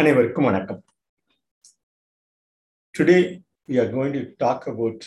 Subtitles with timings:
[0.00, 0.80] அனைவருக்கும் வணக்கம்
[2.96, 3.22] Today
[3.68, 5.00] we are going to talk about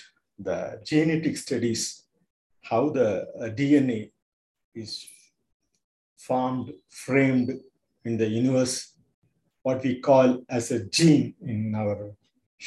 [0.47, 0.58] the
[0.89, 1.82] genetic studies,
[2.70, 3.09] how the
[3.39, 4.12] uh, DNA
[4.75, 5.07] is
[6.18, 7.50] formed, framed
[8.04, 8.75] in the universe,
[9.62, 11.98] what we call as a gene in our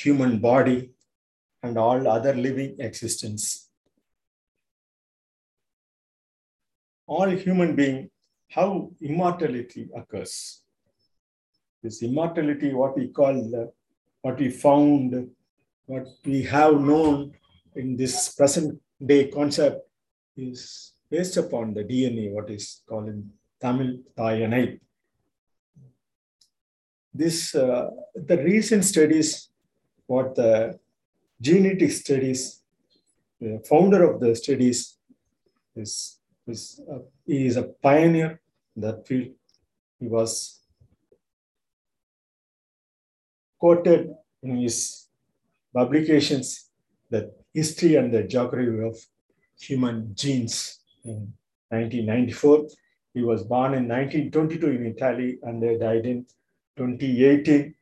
[0.02, 0.80] human body
[1.62, 3.68] and all other living existence.
[7.06, 8.10] All human being,
[8.48, 10.64] how immortality occurs
[11.81, 13.71] this immortality, what we call the,
[14.21, 15.29] what we found,
[15.85, 17.31] what we have known
[17.75, 19.87] in this present day concept
[20.35, 23.29] is based upon the DNA, what is called in
[23.59, 24.79] Tamil Tayanai.
[27.13, 29.49] This, uh, the recent studies,
[30.05, 30.79] what the
[31.41, 32.61] genetic studies,
[33.39, 34.97] the founder of the studies
[35.75, 38.39] is, is, uh, he is a pioneer
[38.75, 39.29] in that field.
[39.99, 40.59] He was
[43.59, 45.07] quoted in his
[45.73, 46.69] publications
[47.09, 48.97] the history and the geography of
[49.59, 51.33] human genes in
[51.69, 52.67] 1994.
[53.13, 56.25] He was born in 1922 in Italy and they died in
[56.77, 57.75] 2018.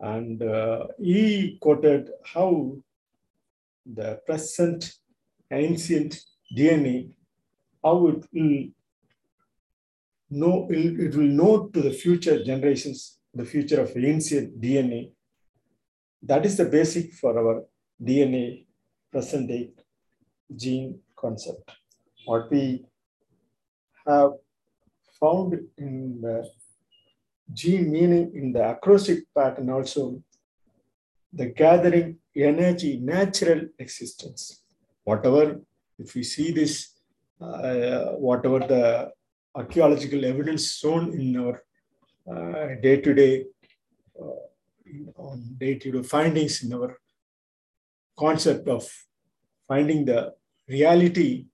[0.00, 2.76] And uh, he quoted how
[3.84, 4.94] the present
[5.50, 6.20] ancient
[6.56, 7.12] DNA,
[7.84, 8.68] how it will
[10.30, 15.12] know, it will know to the future generations the future of ancient DNA.
[16.22, 17.64] That is the basic for our
[18.02, 18.66] DNA
[19.10, 19.70] present day
[20.54, 21.70] gene concept.
[22.24, 22.84] What we
[24.06, 24.32] have
[25.20, 26.48] found in the
[27.52, 30.22] gene meaning in the acrostic pattern also
[31.32, 34.62] the gathering energy, natural existence.
[35.04, 35.60] Whatever,
[35.98, 36.92] if we see this,
[37.40, 39.10] uh, whatever the
[39.54, 41.62] archaeological evidence shown in our
[42.30, 43.46] Uh, day to uh, day
[45.16, 46.96] on day to day findings in our
[48.16, 48.88] concept of
[49.66, 50.32] finding the
[50.68, 51.46] reality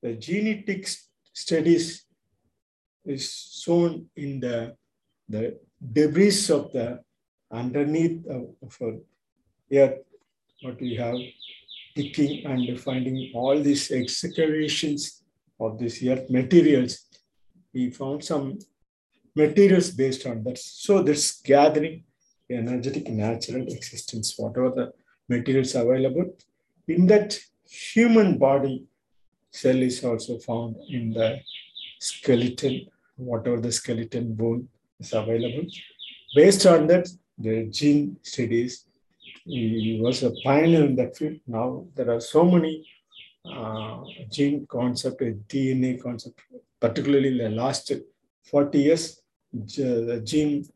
[0.00, 0.88] the genetic
[1.34, 2.06] studies
[3.04, 3.24] is
[3.64, 4.74] shown in the
[5.28, 5.58] the
[5.92, 7.00] debris of the
[7.50, 8.72] underneath of, of
[9.72, 9.98] earth.
[10.62, 11.16] What we have
[11.94, 15.22] digging and finding all these excavations
[15.60, 17.06] of these earth materials.
[17.72, 18.58] We found some
[19.34, 20.58] materials based on that.
[20.58, 22.04] So this gathering
[22.50, 24.92] energetic natural existence, whatever the
[25.28, 26.36] materials available,
[26.86, 28.84] in that human body
[29.50, 31.40] cell is also found in the
[32.00, 32.86] skeleton,
[33.16, 34.68] whatever the skeleton bone
[35.00, 35.66] is available.
[36.34, 37.08] Based on that,
[37.38, 38.86] the gene studies,
[39.44, 41.38] he was a pioneer in that field.
[41.46, 42.86] Now there are so many
[43.50, 46.40] uh, gene concept, DNA concept,
[46.80, 47.92] particularly in the last
[48.44, 49.20] 40 years,
[49.54, 50.66] the gene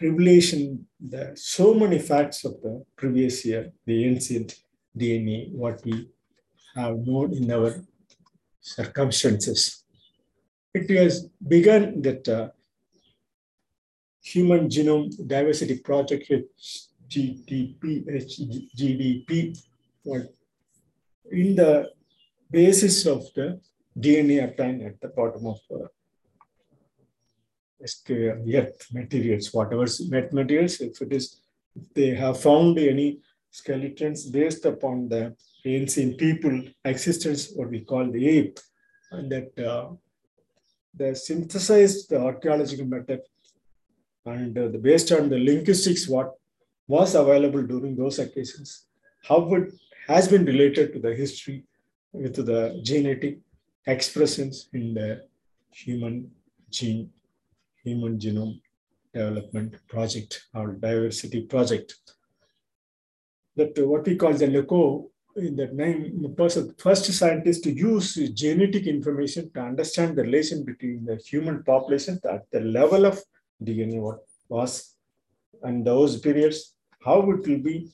[0.00, 4.56] revelation, the so many facts of the previous year, the ancient
[4.96, 6.08] DNA, what we
[6.74, 7.84] have known in our
[8.60, 9.84] circumstances.
[10.72, 12.48] It has begun that uh,
[14.22, 16.30] Human Genome Diversity Project,
[17.08, 18.04] GDP,
[18.78, 19.58] GDP,
[21.32, 21.90] in the
[22.50, 23.60] basis of the
[23.98, 25.86] DNA obtained at the bottom of uh,
[27.82, 29.86] earth materials, whatever
[30.32, 31.40] materials, if it is,
[31.74, 33.20] if they have found any
[33.50, 38.58] skeletons based upon the ancient people existence, what we call the ape,
[39.12, 39.90] and that uh,
[40.94, 43.20] the synthesized the archaeological method
[44.26, 46.32] and uh, the, based on the linguistics, what
[46.86, 48.86] was available during those occasions,
[49.28, 49.72] how it
[50.06, 51.64] has been related to the history
[52.12, 53.38] with the genetic
[53.86, 55.22] expressions in the
[55.72, 56.30] human
[56.68, 57.10] gene
[57.84, 58.60] Human Genome
[59.12, 61.94] Development Project or Diversity Project.
[63.56, 68.14] That what we call the LECO, in that name, the person, first scientist to use
[68.34, 73.22] genetic information to understand the relation between the human population at the level of
[73.62, 74.94] DNA, what was,
[75.62, 76.74] and those periods,
[77.04, 77.90] how it will be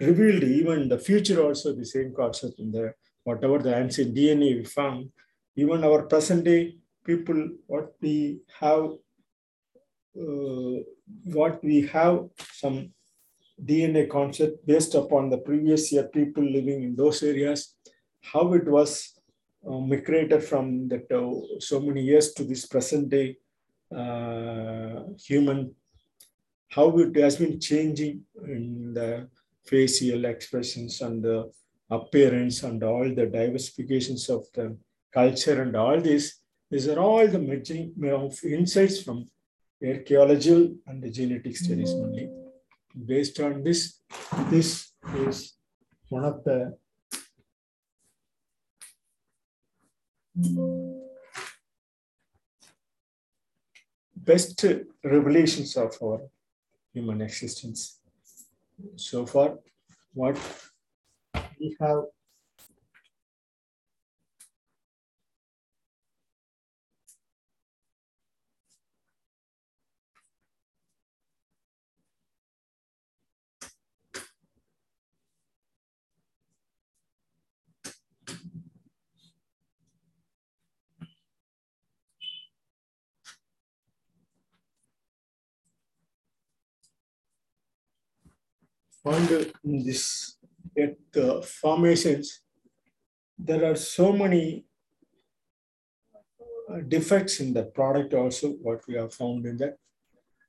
[0.00, 2.92] revealed even in the future also the same concept in the
[3.24, 5.10] whatever the ancient DNA we found,
[5.56, 8.90] even our present day people, what we have
[10.18, 10.82] uh,
[11.24, 12.90] what we have some
[13.62, 17.76] DNA concept based upon the previous year people living in those areas,
[18.22, 19.20] how it was
[19.66, 23.36] uh, migrated from that uh, so many years to this present day
[23.94, 25.74] uh, human,
[26.68, 29.28] how it has been changing in the
[29.66, 31.50] facial expressions and the
[31.90, 34.76] appearance and all the diversifications of the
[35.12, 36.38] culture and all this.
[36.70, 39.26] These are all the merging of insights from
[39.82, 42.28] archaeological and the genetic studies only.
[43.06, 44.00] Based on this,
[44.50, 45.54] this is
[46.08, 46.76] one of the
[54.16, 54.64] best
[55.04, 56.20] revelations of our
[56.92, 58.00] human existence.
[58.96, 59.58] So far,
[60.12, 60.38] what
[61.58, 62.04] we have
[89.04, 89.30] found
[89.64, 90.36] in this
[90.78, 92.42] at the formations,
[93.38, 94.64] there are so many
[96.70, 99.76] uh, defects in the product also, what we have found in that.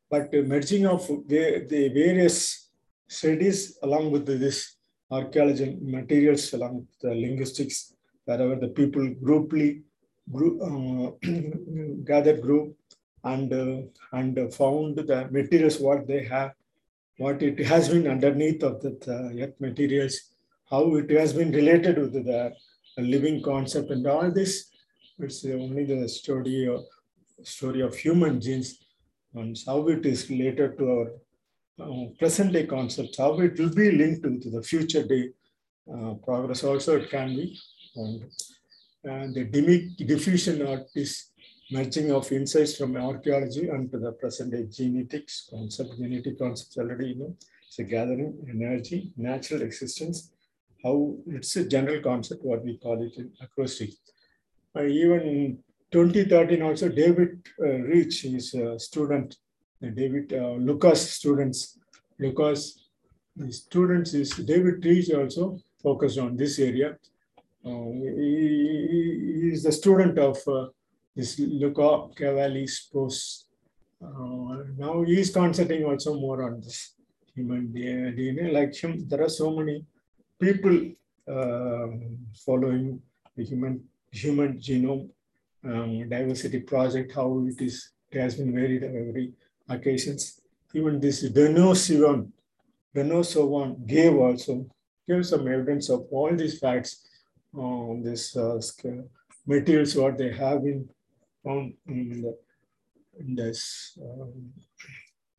[0.10, 2.70] But the merging of the, the various
[3.08, 4.76] studies along with this
[5.10, 7.94] archaeological materials, along with the linguistics,
[8.26, 9.84] wherever the people grouply
[10.32, 11.12] group, uh,
[12.04, 12.78] gathered group
[13.24, 13.82] and, uh,
[14.14, 16.52] and found the materials what they have
[17.22, 20.16] what it has been underneath of the uh, earth materials,
[20.72, 22.54] how it has been related with the
[22.98, 24.54] living concept and all this.
[25.20, 26.82] It's only the story of,
[27.44, 28.70] story of human genes
[29.36, 31.08] and how it is related to our
[31.84, 35.30] uh, present day concepts, how it will be linked to, the future day
[35.94, 37.58] uh, progress also it can be.
[37.96, 38.24] And,
[39.04, 39.46] and the
[40.14, 41.31] diffusion of this
[41.72, 47.10] merging of insights from archaeology and to the present day genetics concept, genetic concepts already,
[47.10, 47.36] you know,
[47.66, 50.32] it's a gathering, energy, natural existence,
[50.84, 53.92] how it's a general concept, what we call it in acrostic.
[54.76, 55.60] Uh, even
[55.92, 59.38] 2013 also, David uh, Reich, his uh, student,
[59.82, 61.80] David uh, Lucas students,
[62.20, 62.90] Lucas,
[63.36, 66.98] the students is David Reich also focused on this area.
[67.66, 70.38] Uh, he, he, is the student of
[71.18, 73.44] uh, look Luca Cavalli-Sforza.
[74.04, 76.96] Uh, now he is concentrating also more on this
[77.36, 78.52] human DNA.
[78.52, 79.86] Like him, there are so many
[80.40, 80.92] people
[81.28, 81.88] uh,
[82.46, 83.02] following
[83.36, 85.10] the human human genome
[85.64, 87.14] um, diversity project.
[87.14, 89.34] How it is it has been varied on every
[89.70, 90.42] occasions.
[90.74, 92.32] Even this Denisovans,
[92.96, 94.66] Denisovans gave also
[95.08, 97.08] gave some evidence of all these facts
[97.54, 98.60] on this uh,
[99.46, 100.88] materials what they have been
[101.44, 102.38] found in, the,
[103.20, 104.52] in this um,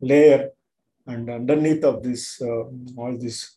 [0.01, 0.51] layer
[1.07, 2.65] and underneath of this, uh,
[2.97, 3.57] all this,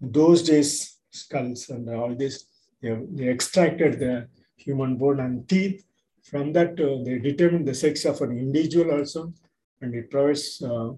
[0.00, 2.44] those days skulls and all this,
[2.80, 5.84] they, they extracted the human bone and teeth.
[6.22, 9.32] From that, uh, they determined the sex of an individual also,
[9.80, 10.92] and it provides uh,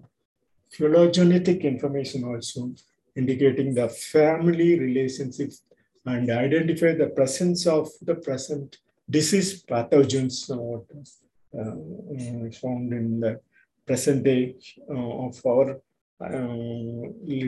[0.71, 2.73] phylogenetic information also,
[3.15, 5.63] indicating the family relationships
[6.05, 8.77] and identify the presence of the present
[9.09, 10.79] disease pathogens uh,
[11.59, 13.39] uh, found in the
[13.85, 14.55] present day
[14.89, 15.81] uh, of our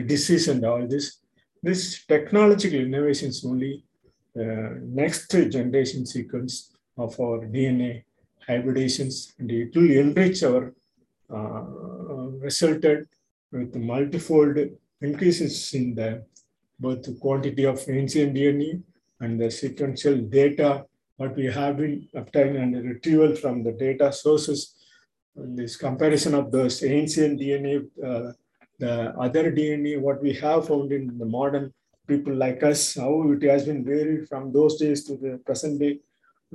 [0.06, 1.20] disease and all this.
[1.62, 3.84] This technological innovations only
[4.34, 8.04] next generation sequence of our DNA
[8.48, 10.74] hybridations and it will enrich our
[11.34, 11.62] uh,
[12.46, 13.06] resulted
[13.50, 14.58] with multifold
[15.00, 16.24] increases in the
[16.78, 18.82] both quantity of ancient DNA
[19.20, 20.84] and the sequential data
[21.16, 24.74] what we have been obtained and retrieval from the data sources.
[25.34, 28.32] This comparison of those ancient DNA, uh,
[28.78, 31.72] the other DNA, what we have found in the modern
[32.06, 35.98] people like us, how it has been varied from those days to the present day.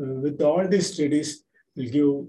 [0.01, 1.43] Uh, with all these studies,
[1.75, 2.27] will give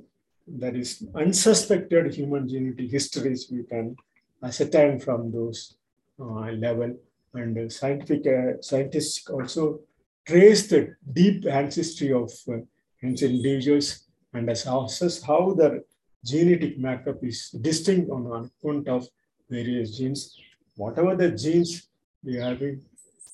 [0.58, 3.96] that is unsuspected human genetic histories we can
[4.42, 5.76] ascertain from those
[6.20, 6.94] uh, level
[7.34, 9.80] and scientific uh, scientists also
[10.26, 12.58] trace the deep ancestry of uh,
[13.02, 15.80] individuals and assess how their
[16.24, 19.06] genetic makeup is distinct on account of
[19.50, 20.36] various genes.
[20.76, 21.88] Whatever the genes
[22.24, 22.60] we have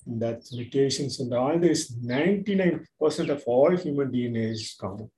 [0.06, 5.10] that mutations and all this, 99% of all human DNA is common.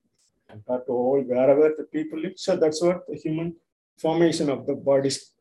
[0.49, 2.33] Compared to all wherever the people live.
[2.35, 3.55] So that's what the human
[3.97, 5.31] formation of the body's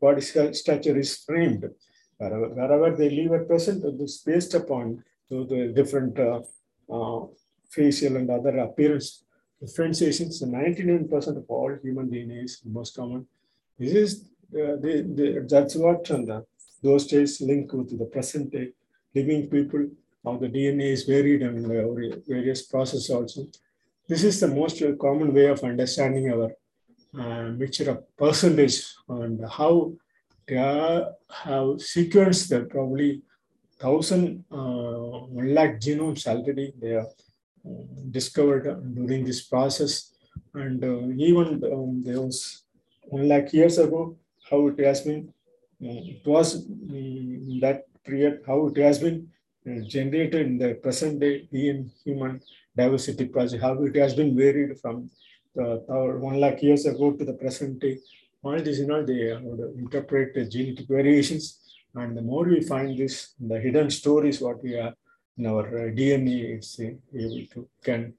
[0.00, 1.64] body structure is framed.
[2.18, 5.02] Wherever, wherever they live at present, it's based upon
[5.34, 6.40] so the different uh,
[6.96, 7.26] uh,
[7.68, 9.24] facial and other appearance
[9.60, 13.26] differentiations, 99% of all human DNA is most common.
[13.78, 14.10] This is
[14.54, 16.44] uh, the, the, that's what and the,
[16.82, 18.68] those days link with the present day
[19.14, 19.88] living people,
[20.24, 23.46] how the DNA is varied and uh, various process also.
[24.08, 26.50] This is the most common way of understanding our
[27.18, 28.76] uh, mixture of percentage
[29.08, 29.94] and how
[30.46, 31.12] they are,
[31.44, 33.22] have sequenced the probably
[33.84, 37.08] thousand uh, one lakh genomes already they are
[37.68, 37.84] uh,
[38.18, 38.66] discovered
[38.98, 39.92] during this process
[40.62, 42.38] and uh, even um, there was
[43.16, 44.02] one lakh years ago
[44.48, 45.22] how it has been
[45.86, 49.18] uh, it was um, that period how it has been
[49.68, 52.40] uh, generated in the present day in human
[52.80, 55.10] diversity project how it has been varied from
[55.56, 55.66] the,
[56.28, 57.96] one lakh years ago to the present day
[58.44, 59.32] all this, you know, they
[59.82, 61.60] interpret the genetic variations.
[61.94, 64.94] And the more we find this, the hidden stories, what we are
[65.36, 68.14] in our uh, DNA, uh, able to can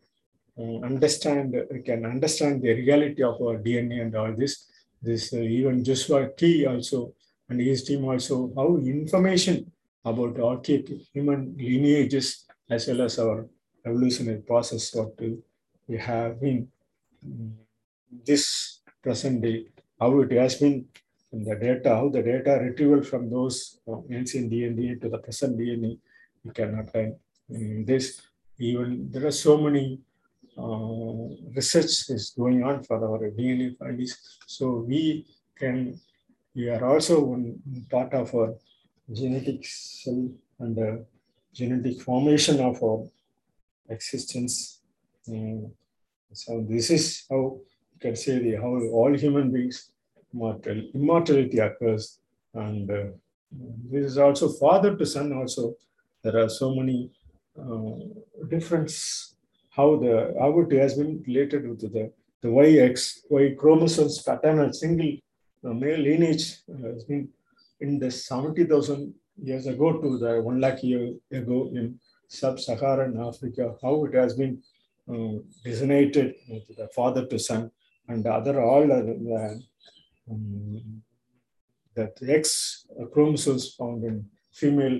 [0.57, 1.55] uh, understand,
[1.85, 4.67] can understand the reality of our DNA and all this.
[5.01, 7.13] This even Joshua Tree also
[7.49, 9.71] and his team also, how information
[10.03, 13.47] about archaic human lineages as well as our
[13.85, 15.13] evolutionary process what
[15.87, 16.67] we have in
[17.25, 17.51] mm,
[18.25, 19.65] this present day
[19.99, 20.85] how it has been
[21.43, 25.97] the data, how the data retrieval from those uh, ancient DNA to the present DNA,
[26.43, 27.15] we cannot find
[27.49, 28.21] this.
[28.57, 29.99] Even there are so many
[30.57, 34.17] uh, research is going on for our DNA findings.
[34.47, 35.25] So we
[35.57, 35.99] can,
[36.55, 38.55] we are also one part of our
[39.11, 41.05] genetic cell and the
[41.53, 43.03] genetic formation of our
[43.89, 44.81] existence.
[45.27, 45.71] Um,
[46.31, 47.59] so this is how
[47.93, 49.91] you can say the, how all human beings
[50.35, 52.19] mortal, immortality occurs.
[52.53, 53.05] And uh,
[53.91, 55.75] this is also father to son also.
[56.23, 57.11] There are so many
[57.59, 57.95] uh,
[58.49, 59.35] difference
[59.75, 60.15] how the
[60.71, 62.11] it has been related with the,
[62.41, 65.17] the YX, Y chromosomes paternal single
[65.65, 66.45] uh, male lineage
[66.83, 67.27] has been
[67.81, 69.13] in the 70,000
[69.43, 71.99] years ago to the 1 lakh year ago in
[72.29, 74.63] sub-Saharan Africa, how it has been
[75.11, 76.35] uh, designated
[76.77, 77.69] the father to son
[78.07, 79.61] and the other all the
[80.29, 81.01] um,
[81.95, 84.99] that X chromosomes found in female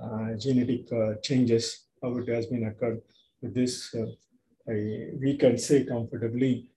[0.00, 3.00] uh, genetic uh, changes, how it has been occurred
[3.40, 4.06] with this, uh,
[4.68, 6.70] I, we can say comfortably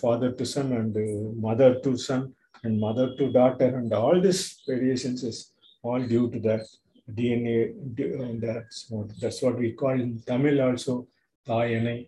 [0.00, 5.24] father to son and mother to son and mother to daughter and all these variations
[5.24, 6.64] is all due to the
[7.10, 11.08] DNA and that's what, that's what we call in Tamil also
[11.46, 12.06] Thayanai.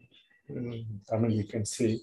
[0.51, 1.99] Um, Tamil we can say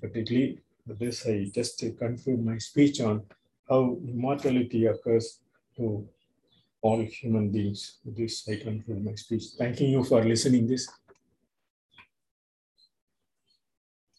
[0.00, 3.22] particularly this, I just conclude my speech on
[3.68, 5.40] how immortality occurs
[5.76, 6.06] to
[6.82, 7.98] all human beings.
[8.04, 9.44] This, I conclude my speech.
[9.58, 10.88] Thanking you for listening this.